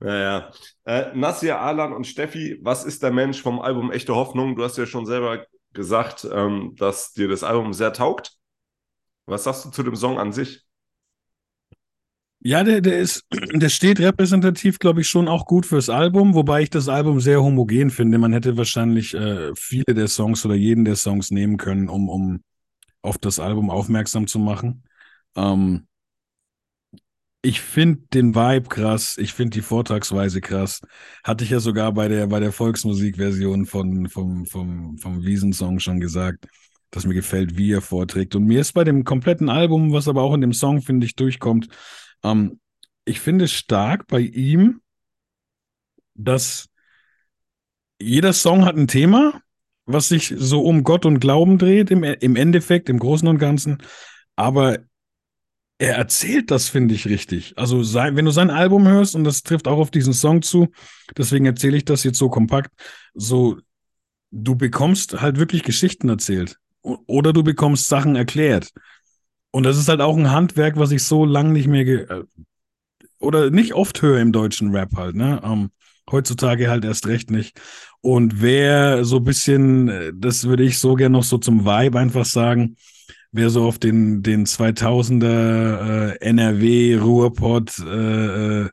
[0.00, 0.50] naja.
[0.84, 4.56] Äh, Nasir, Alan und Steffi, was ist der Mensch vom Album Echte Hoffnung?
[4.56, 8.32] Du hast ja schon selber gesagt, ähm, dass dir das Album sehr taugt.
[9.26, 10.64] Was sagst du zu dem Song an sich?
[12.40, 16.62] Ja, der, der ist, der steht repräsentativ, glaube ich, schon auch gut fürs Album, wobei
[16.62, 18.18] ich das Album sehr homogen finde.
[18.18, 22.42] Man hätte wahrscheinlich äh, viele der Songs oder jeden der Songs nehmen können, um, um
[23.00, 24.82] auf das Album aufmerksam zu machen.
[25.36, 25.86] Ähm,
[27.44, 30.80] ich finde den Vibe krass, ich finde die Vortragsweise krass.
[31.22, 36.00] Hatte ich ja sogar bei der, bei der Volksmusikversion von, vom, vom, vom Wiesensong schon
[36.00, 36.46] gesagt,
[36.90, 38.34] dass mir gefällt, wie er vorträgt.
[38.34, 41.16] Und mir ist bei dem kompletten Album, was aber auch in dem Song, finde ich,
[41.16, 41.68] durchkommt,
[42.22, 42.60] ähm,
[43.04, 44.80] ich finde stark bei ihm,
[46.14, 46.70] dass
[48.00, 49.42] jeder Song hat ein Thema,
[49.84, 53.82] was sich so um Gott und Glauben dreht, im, im Endeffekt, im Großen und Ganzen.
[54.34, 54.78] Aber
[55.78, 57.54] er erzählt das, finde ich, richtig.
[57.56, 60.68] Also, sein, wenn du sein Album hörst, und das trifft auch auf diesen Song zu,
[61.16, 62.70] deswegen erzähle ich das jetzt so kompakt,
[63.14, 63.58] so,
[64.30, 66.58] du bekommst halt wirklich Geschichten erzählt.
[66.82, 68.70] Oder du bekommst Sachen erklärt.
[69.50, 72.24] Und das ist halt auch ein Handwerk, was ich so lang nicht mehr äh,
[73.20, 75.40] oder nicht oft höre im deutschen Rap halt, ne?
[75.44, 75.70] Ähm,
[76.10, 77.60] heutzutage halt erst recht nicht.
[78.00, 81.98] Und wer so ein bisschen, äh, das würde ich so gerne noch so zum Vibe
[81.98, 82.76] einfach sagen,
[83.34, 88.70] wer so auf den, den 2000er äh, NRW, Ruhrpott äh, äh,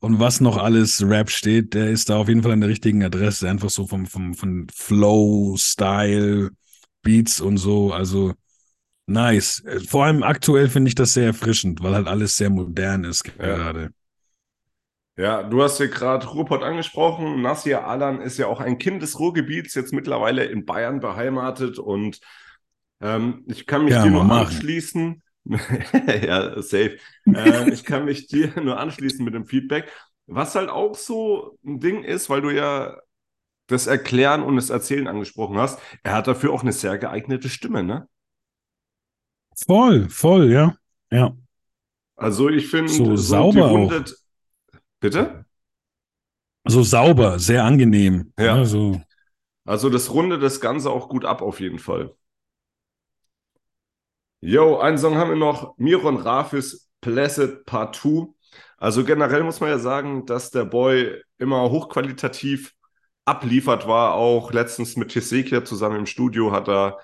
[0.00, 3.02] und was noch alles Rap steht, der ist da auf jeden Fall an der richtigen
[3.04, 3.48] Adresse.
[3.48, 6.50] Einfach so vom, vom, vom Flow, Style,
[7.02, 7.92] Beats und so.
[7.92, 8.34] Also
[9.06, 9.62] nice.
[9.88, 13.56] Vor allem aktuell finde ich das sehr erfrischend, weil halt alles sehr modern ist Ja.
[13.56, 13.90] gerade.
[15.16, 17.40] Ja, du hast ja gerade Ruhrpott angesprochen.
[17.40, 22.20] Nasir Alan ist ja auch ein Kind des Ruhrgebiets, jetzt mittlerweile in Bayern beheimatet und
[23.04, 24.26] ähm, ich kann mich Ja, dir nur machen.
[24.26, 25.22] anschließen.
[26.24, 26.98] ja, safe.
[27.32, 29.92] ähm, ich kann mich dir nur anschließen mit dem Feedback.
[30.26, 32.98] Was halt auch so ein Ding ist, weil du ja
[33.68, 37.84] das Erklären und das Erzählen angesprochen hast, er hat dafür auch eine sehr geeignete Stimme,
[37.84, 38.08] ne?
[39.66, 40.76] Voll, voll, ja.
[41.10, 41.36] Ja.
[42.16, 43.90] Also ich finde So die sauber auch.
[43.90, 44.16] rundet-
[45.00, 45.46] Bitte?
[46.66, 48.32] So sauber, sehr angenehm.
[48.38, 48.56] Ja.
[48.56, 49.00] Ne, so.
[49.66, 52.14] Also das rundet das Ganze auch gut ab auf jeden Fall.
[54.46, 55.76] Yo, einen Song haben wir noch.
[55.78, 58.26] Miron Rafis Placid Part 2.
[58.76, 62.74] Also generell muss man ja sagen, dass der Boy immer hochqualitativ
[63.24, 64.14] abliefert war.
[64.14, 66.98] Auch letztens mit Tesekia zusammen im Studio hat er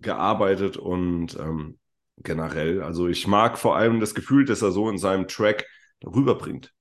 [0.00, 1.78] gearbeitet und ähm,
[2.18, 5.66] generell, also ich mag vor allem das Gefühl, dass er so in seinem Track
[6.04, 6.72] rüberbringt.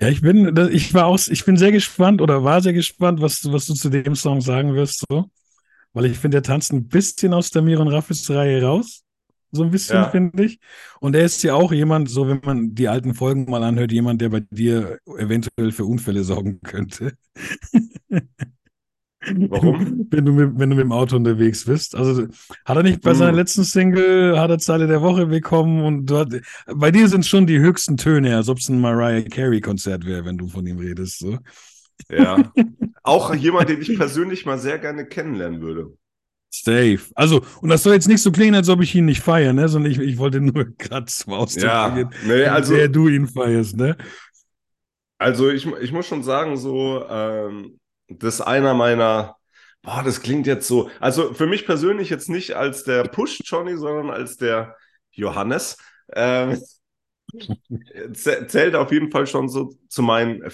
[0.00, 3.40] Ja, ich bin, ich war auch, ich bin sehr gespannt oder war sehr gespannt, was,
[3.40, 5.30] du- was du zu dem Song sagen wirst, so.
[5.94, 9.02] Weil ich finde, der tanzt ein bisschen aus der Miron Raffis Reihe raus.
[9.52, 10.10] So ein bisschen, Ja.
[10.10, 10.58] finde ich.
[11.00, 14.20] Und er ist ja auch jemand, so wenn man die alten Folgen mal anhört, jemand,
[14.20, 17.12] der bei dir eventuell für Unfälle sorgen könnte.
[19.48, 20.06] Warum?
[20.10, 21.94] Wenn du, mit, wenn du mit dem Auto unterwegs bist.
[21.94, 22.26] Also
[22.64, 23.16] hat er nicht bei Hm.
[23.16, 26.28] seiner letzten Single, hat er Zeile der Woche bekommen und du hat,
[26.66, 30.24] bei dir sind schon die höchsten Töne, als ob es ein Mariah Carey Konzert wäre,
[30.24, 31.18] wenn du von ihm redest.
[31.20, 31.38] So.
[32.08, 32.52] Ja.
[33.02, 35.96] Auch jemand, den ich persönlich mal sehr gerne kennenlernen würde.
[36.50, 37.00] Safe.
[37.16, 39.68] Also, und das soll jetzt nicht so klingen, als ob ich ihn nicht feiere, ne?
[39.68, 41.90] Sondern ich, ich wollte nur gerade zum Ausdruck Ja,
[42.22, 43.96] nee, also, sehr du ihn feierst, ne?
[45.18, 47.78] also ich, ich muss schon sagen, so, ähm,
[48.08, 49.36] das ist einer meiner,
[49.82, 54.10] boah, das klingt jetzt so, also für mich persönlich jetzt nicht als der Push-Johnny, sondern
[54.10, 54.76] als der
[55.12, 55.76] Johannes.
[56.14, 56.60] Ähm,
[58.12, 60.50] zäh- zählt auf jeden Fall schon so zu meinen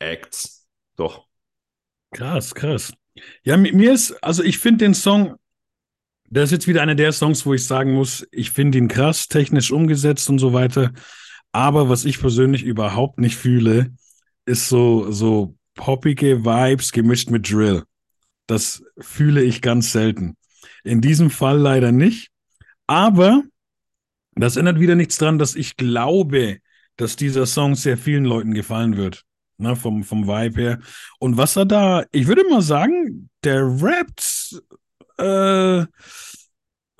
[0.00, 0.66] Fave-Acts.
[0.96, 1.26] Doch.
[2.12, 2.92] Krass, krass.
[3.42, 5.36] Ja, mi- mir ist, also ich finde den Song,
[6.28, 9.28] der ist jetzt wieder einer der Songs, wo ich sagen muss, ich finde ihn krass,
[9.28, 10.92] technisch umgesetzt und so weiter.
[11.52, 13.92] Aber was ich persönlich überhaupt nicht fühle,
[14.46, 17.84] ist so, so poppige Vibes gemischt mit Drill.
[18.46, 20.36] Das fühle ich ganz selten.
[20.82, 22.30] In diesem Fall leider nicht.
[22.86, 23.42] Aber
[24.34, 26.58] das ändert wieder nichts dran, dass ich glaube,
[26.96, 29.24] dass dieser Song sehr vielen Leuten gefallen wird.
[29.64, 30.78] Ne, vom, vom Vibe her.
[31.18, 34.60] Und was er da, ich würde mal sagen, der rappt
[35.16, 35.86] äh,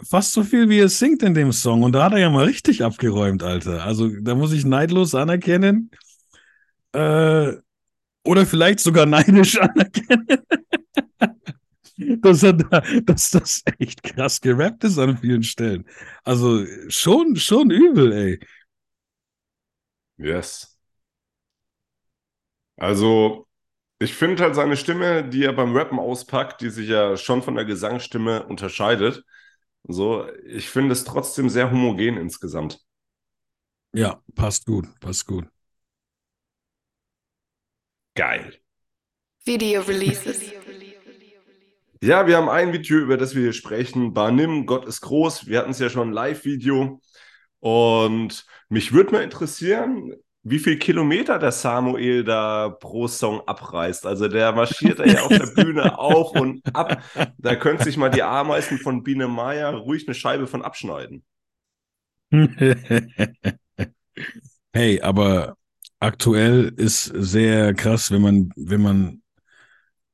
[0.02, 1.82] fast so viel, wie er singt in dem Song.
[1.82, 3.84] Und da hat er ja mal richtig abgeräumt, Alter.
[3.84, 5.90] Also da muss ich neidlos anerkennen.
[6.92, 7.52] Äh,
[8.24, 10.26] oder vielleicht sogar neidisch anerkennen.
[12.22, 15.84] dass, er da, dass das echt krass gerappt ist an vielen Stellen.
[16.24, 18.40] Also schon, schon übel, ey.
[20.16, 20.73] Yes.
[22.76, 23.46] Also,
[23.98, 27.54] ich finde halt seine Stimme, die er beim Rappen auspackt, die sich ja schon von
[27.54, 29.24] der Gesangsstimme unterscheidet.
[29.84, 32.80] So, ich finde es trotzdem sehr homogen insgesamt.
[33.92, 35.46] Ja, passt gut, passt gut.
[38.16, 38.58] Geil.
[39.44, 40.40] Video Releases.
[42.00, 44.12] Ja, wir haben ein Video, über das wir hier sprechen.
[44.12, 45.46] Barnim, Gott ist groß.
[45.46, 47.00] Wir hatten es ja schon ein Live-Video.
[47.60, 50.12] Und mich würde mal interessieren,
[50.44, 54.04] wie viel Kilometer der Samuel da pro Song abreißt.
[54.04, 57.02] Also der marschiert ja auf der Bühne auf und ab.
[57.38, 61.24] Da können sich mal die Ameisen von Biene Maya ruhig eine Scheibe von abschneiden.
[64.74, 65.56] hey, aber
[65.98, 69.22] aktuell ist sehr krass, wenn man, wenn man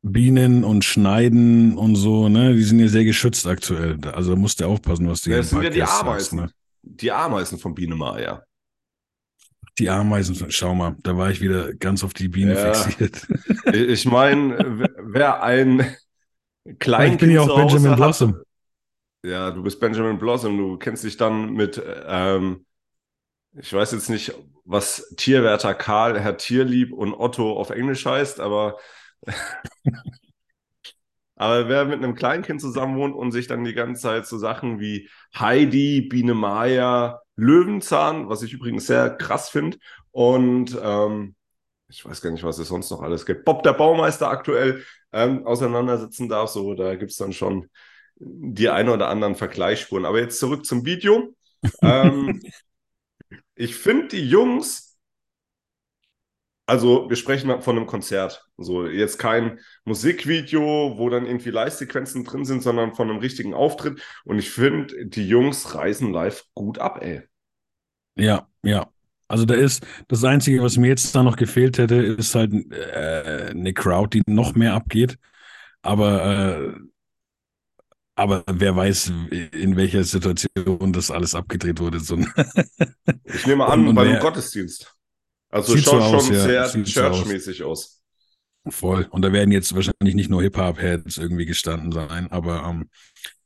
[0.03, 3.99] Bienen und Schneiden und so, ne, die sind ja sehr geschützt aktuell.
[4.13, 6.39] Also musst du aufpassen, was du hier Das sind ja die Ameisen.
[6.39, 6.53] sagst, ne?
[6.83, 8.45] Die Ameisen von Biene Maya.
[9.79, 12.75] Die Ameisen, schau mal, da war ich wieder ganz auf die Biene Ja.
[12.75, 13.27] fixiert.
[13.73, 15.87] Ich meine, wer ein
[16.79, 18.41] Kleinkind Ich bin ja auch Benjamin hat- Blossom.
[19.25, 20.57] Ja, du bist Benjamin Blossom.
[20.57, 22.65] Du kennst dich dann mit, ähm,
[23.59, 24.33] ich weiß jetzt nicht,
[24.65, 28.79] was Tierwärter Karl, Herr Tierlieb und Otto auf Englisch heißt, aber,
[31.37, 34.81] aber wer mit einem Kleinkind zusammen wohnt und sich dann die ganze Zeit so Sachen
[34.81, 39.79] wie Heidi, Biene Maya, Löwenzahn, was ich übrigens sehr krass finde,
[40.13, 41.35] und ähm,
[41.89, 43.45] ich weiß gar nicht, was es sonst noch alles gibt.
[43.45, 47.69] Bob der Baumeister aktuell ähm, auseinandersetzen darf, so da gibt es dann schon
[48.17, 50.05] die eine oder anderen Vergleichsspuren.
[50.05, 51.35] Aber jetzt zurück zum Video.
[51.83, 52.41] ähm,
[53.55, 54.99] ich finde die Jungs,
[56.67, 58.47] also wir sprechen von einem Konzert.
[58.57, 64.01] So jetzt kein Musikvideo, wo dann irgendwie Live-Sequenzen drin sind, sondern von einem richtigen Auftritt.
[64.25, 67.30] Und ich finde, die Jungs reisen live gut ab, ey.
[68.17, 68.91] Ja, ja.
[69.29, 73.51] Also da ist das Einzige, was mir jetzt da noch gefehlt hätte, ist halt äh,
[73.51, 75.19] eine Crowd, die noch mehr abgeht.
[75.83, 76.73] Aber äh,
[78.21, 79.13] aber wer weiß,
[79.53, 82.01] in welcher Situation das alles abgedreht wurde.
[82.01, 82.19] So.
[83.25, 84.95] ich nehme an, und, bei einem Gottesdienst.
[85.49, 86.43] Also sieht schaut so aus, schon ja.
[86.43, 88.03] sehr so churchmäßig aus.
[88.69, 89.07] Voll.
[89.11, 92.91] Und da werden jetzt wahrscheinlich nicht nur Hip-Hop-Heads irgendwie gestanden sein, aber ähm,
[93.23, 93.40] äh,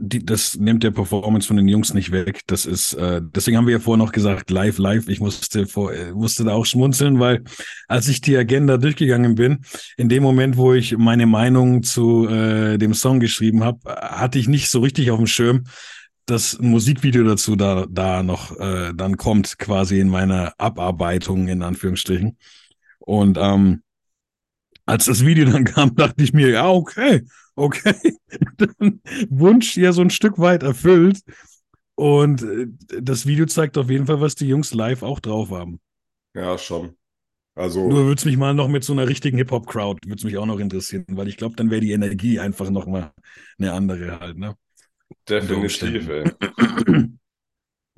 [0.00, 2.40] die, das nimmt der Performance von den Jungs nicht weg.
[2.46, 5.08] Das ist, äh, deswegen haben wir ja vorher noch gesagt, live, live.
[5.08, 7.44] Ich musste vor, äh, musste da auch schmunzeln, weil
[7.86, 9.60] als ich die Agenda durchgegangen bin,
[9.96, 14.48] in dem Moment, wo ich meine Meinung zu äh, dem Song geschrieben habe, hatte ich
[14.48, 15.64] nicht so richtig auf dem Schirm,
[16.24, 21.62] dass ein Musikvideo dazu da, da noch äh, dann kommt, quasi in meiner Abarbeitung, in
[21.62, 22.36] Anführungsstrichen.
[22.98, 23.82] Und ähm,
[24.86, 27.22] als das Video dann kam, dachte ich mir, ja, okay,
[27.58, 28.16] okay.
[28.56, 31.20] Dann Wunsch ja so ein Stück weit erfüllt.
[31.94, 32.66] Und äh,
[33.00, 35.80] das Video zeigt auf jeden Fall, was die Jungs live auch drauf haben.
[36.34, 36.96] Ja, schon.
[37.56, 40.38] Also, Nur würde es mich mal noch mit so einer richtigen Hip-Hop-Crowd, würde es mich
[40.38, 43.12] auch noch interessieren, weil ich glaube, dann wäre die Energie einfach noch mal
[43.58, 44.54] eine andere halt, ne?
[45.28, 46.24] definitiv, ey.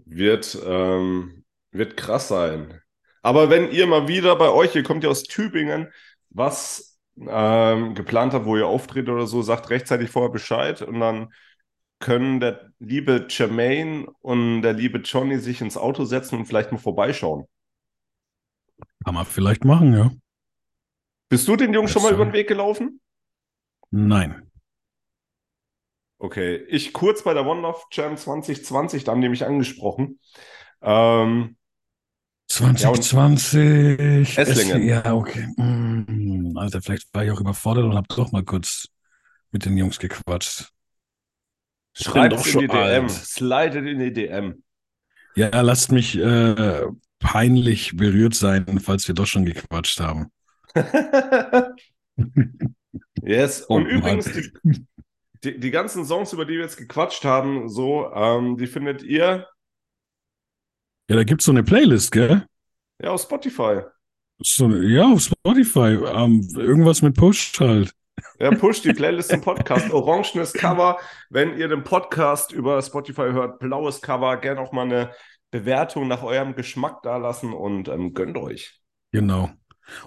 [0.06, 2.80] Wird, ähm, wird krass sein.
[3.22, 5.92] Aber wenn ihr mal wieder bei euch, ihr kommt ja aus Tübingen,
[6.30, 6.89] was
[7.28, 11.32] ähm, geplant habt, wo ihr auftritt oder so, sagt rechtzeitig vorher Bescheid und dann
[11.98, 16.78] können der liebe Jermaine und der liebe Johnny sich ins Auto setzen und vielleicht mal
[16.78, 17.46] vorbeischauen.
[19.04, 20.10] Kann man vielleicht machen, ja.
[21.28, 23.00] Bist du den Jungs schon mal über den Weg gelaufen?
[23.90, 24.50] Nein.
[26.18, 30.20] Okay, ich kurz bei der One Love Jam 2020, da haben die mich angesprochen.
[30.82, 31.56] Ähm,
[32.50, 34.36] 2020.
[34.36, 34.82] Esslingen.
[34.82, 35.46] Ja, okay.
[35.56, 38.88] Mm, Alter, vielleicht war ich auch überfordert und habe doch mal kurz
[39.52, 40.70] mit den Jungs gequatscht.
[41.94, 43.10] schreibt doch in die DM, alt.
[43.10, 44.62] slidet in die DM.
[45.36, 46.86] Ja, lasst mich äh,
[47.20, 50.32] peinlich berührt sein, falls wir doch schon gequatscht haben.
[53.22, 54.50] yes, Oh, und übrigens, die,
[55.44, 59.46] die, die ganzen Songs, über die wir jetzt gequatscht haben, so, ähm, die findet ihr
[61.10, 62.46] Ja, da gibt's so eine Playlist, gell?
[63.02, 63.80] ja auf Spotify.
[64.38, 65.98] So, ja, auf Spotify.
[66.06, 67.92] Ähm, irgendwas mit Push halt.
[68.38, 69.90] Ja, push die Playlist im Podcast.
[69.92, 70.98] Orangenes Cover.
[71.28, 74.36] Wenn ihr den Podcast über Spotify hört, blaues Cover.
[74.36, 75.10] Gerne auch mal eine
[75.50, 78.80] Bewertung nach eurem Geschmack da lassen und ähm, gönnt euch.
[79.10, 79.50] Genau.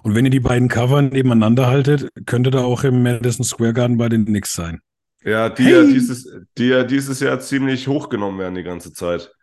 [0.04, 3.98] Und wenn ihr die beiden Cover nebeneinander haltet, könnte da auch im Madison Square Garden
[3.98, 4.80] bei den Knicks sein.
[5.22, 9.34] Ja, die, ja dieses, die ja dieses Jahr ziemlich hochgenommen werden die ganze Zeit,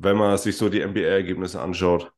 [0.00, 2.12] wenn man sich so die NBA-Ergebnisse anschaut.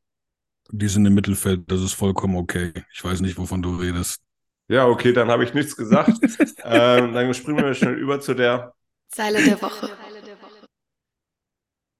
[0.69, 2.71] Die sind im Mittelfeld, das ist vollkommen okay.
[2.93, 4.23] Ich weiß nicht, wovon du redest.
[4.69, 6.17] Ja, okay, dann habe ich nichts gesagt.
[6.63, 8.73] ähm, dann springen wir schnell über zu der.
[9.09, 9.89] Zeile der Woche.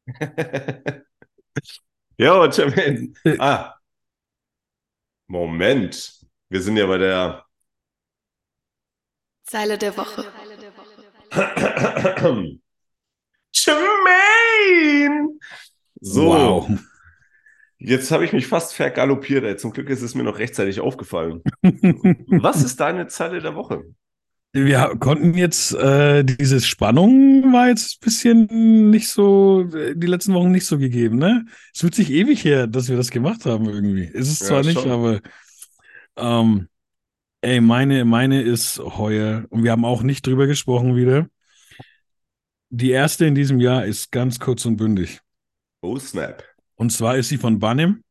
[2.18, 3.14] ja, Jermaine.
[3.38, 3.76] Ah.
[5.28, 6.22] Moment.
[6.50, 7.46] Wir sind ja bei der.
[9.44, 10.32] Zeile der Woche.
[13.54, 13.93] Jermaine!
[16.04, 16.70] So, Wow.
[17.78, 19.44] jetzt habe ich mich fast vergaloppiert.
[19.46, 19.58] Ey.
[19.58, 21.44] Zum Glück ist es mir noch rechtzeitig aufgefallen.
[22.36, 23.86] Was ist deine Zeile der Woche?
[24.56, 30.52] Wir konnten jetzt, äh, diese Spannung war jetzt ein bisschen nicht so, die letzten Wochen
[30.52, 31.46] nicht so gegeben, ne?
[31.74, 34.06] Es fühlt sich ewig her, dass wir das gemacht haben irgendwie.
[34.06, 34.86] Ist es Ja, zwar nicht, schon.
[34.86, 35.22] aber
[36.18, 36.70] ähm,
[37.42, 41.28] ey, meine, meine ist heuer, und wir haben auch nicht drüber gesprochen wieder.
[42.72, 45.22] Die erste in diesem Jahr ist ganz kurz und bündig.
[45.84, 46.46] Oh, Snap.
[46.76, 48.04] Und zwar ist sie von Bannem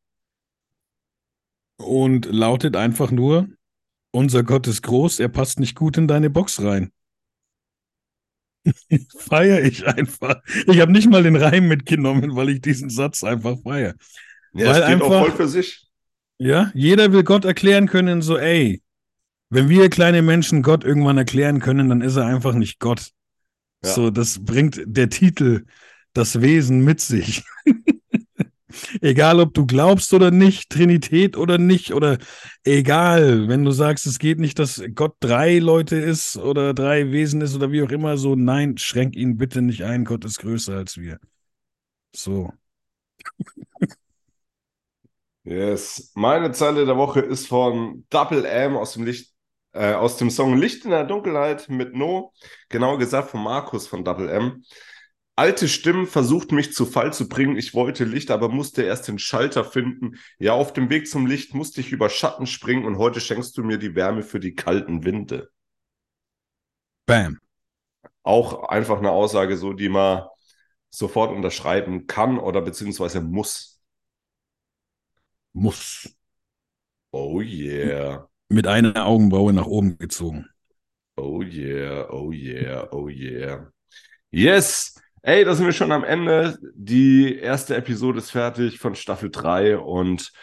[1.77, 3.47] und lautet einfach nur,
[4.11, 6.91] unser Gott ist groß, er passt nicht gut in deine Box rein.
[9.17, 10.41] feier ich einfach.
[10.67, 13.95] Ich habe nicht mal den Reim mitgenommen, weil ich diesen Satz einfach feier.
[14.53, 15.87] Ja, Weil steht auch einfach- voll für sich.
[16.37, 18.83] Ja, jeder will Gott erklären können, so, ey,
[19.49, 23.09] wenn wir kleine Menschen Gott irgendwann erklären können, dann ist er einfach nicht Gott.
[23.83, 23.91] Ja.
[23.93, 25.65] So, das bringt der Titel,
[26.13, 27.43] das Wesen mit sich.
[29.01, 32.17] egal, ob du glaubst oder nicht, Trinität oder nicht, oder
[32.63, 37.41] egal, wenn du sagst, es geht nicht, dass Gott drei Leute ist oder drei Wesen
[37.41, 40.75] ist oder wie auch immer, so, nein, schränk ihn bitte nicht ein, Gott ist größer
[40.77, 41.19] als wir.
[42.15, 42.51] So.
[45.43, 46.11] Yes.
[46.15, 49.33] Meine Zeile der Woche ist von Double M aus dem Licht,
[49.73, 52.31] äh, aus dem Song Licht in der Dunkelheit mit No,
[52.69, 54.63] genauer gesagt von Markus von Double M.
[55.35, 57.57] Alte Stimmen versucht mich zu Fall zu bringen.
[57.57, 60.19] Ich wollte Licht, aber musste erst den Schalter finden.
[60.37, 63.63] Ja, auf dem Weg zum Licht musste ich über Schatten springen und heute schenkst du
[63.63, 65.49] mir die Wärme für die kalten Winde.
[67.07, 67.39] Bam.
[68.21, 70.23] Auch einfach eine Aussage, so die man
[70.91, 73.81] sofort unterschreiben kann oder beziehungsweise muss.
[75.51, 76.15] Muss.
[77.11, 78.29] Oh yeah.
[78.49, 80.47] Mit einer Augenbraue nach oben gezogen.
[81.17, 83.71] Oh yeah, oh yeah, oh yeah.
[84.29, 84.95] Yes!
[85.25, 86.57] Ey, da sind wir schon am Ende.
[86.75, 90.33] Die erste Episode ist fertig von Staffel 3 und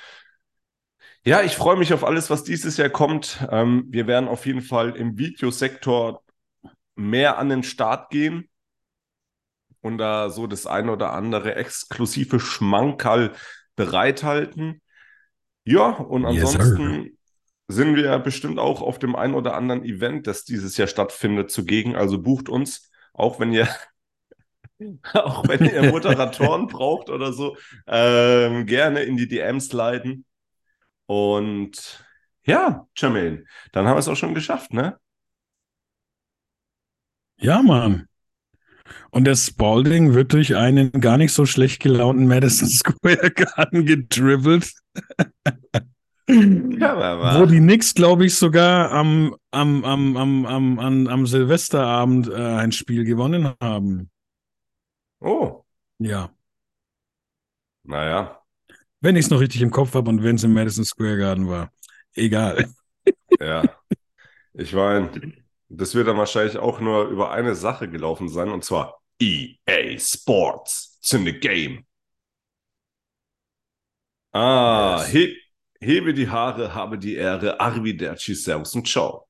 [1.22, 3.46] ja, ich freue mich auf alles, was dieses Jahr kommt.
[3.50, 6.22] Ähm, wir werden auf jeden Fall im Videosektor
[6.94, 8.48] mehr an den Start gehen
[9.82, 13.32] und da so das eine oder andere exklusive Schmankerl
[13.76, 14.80] bereithalten.
[15.64, 17.18] Ja, und Yes, ansonsten
[17.68, 21.96] sind wir bestimmt auch auf dem ein oder anderen Event, das dieses Jahr stattfindet, zugegen.
[21.96, 23.68] Also bucht uns, auch wenn ihr
[25.14, 27.56] auch wenn ihr Moderatoren braucht oder so,
[27.86, 30.24] ähm, gerne in die DMs leiten.
[31.06, 32.04] Und
[32.44, 34.98] ja, Jermaine, dann haben wir es auch schon geschafft, ne?
[37.38, 38.06] Ja, Mann.
[39.10, 44.72] Und der Spalding wird durch einen gar nicht so schlecht gelaunten Madison Square Garden gedribbelt.
[46.28, 51.26] Ja, aber Wo die Knicks, glaube ich, sogar am, am, am, am, am, am, am
[51.26, 54.10] Silvesterabend äh, ein Spiel gewonnen haben.
[55.20, 55.64] Oh,
[55.98, 56.30] Ja.
[57.84, 58.42] naja,
[59.00, 61.48] Wenn ich es noch richtig im Kopf habe und wenn es im Madison Square Garden
[61.48, 61.72] war.
[62.14, 62.68] Egal.
[63.40, 63.64] ja.
[64.54, 65.10] Ich meine,
[65.68, 70.98] das wird dann wahrscheinlich auch nur über eine Sache gelaufen sein, und zwar EA Sports.
[71.02, 71.86] It's in the game.
[74.32, 75.12] Ah, Yes.
[75.12, 75.36] he
[75.80, 79.26] hebe die Haare, habe die Ehre, Arrivederci, Servus und Ciao.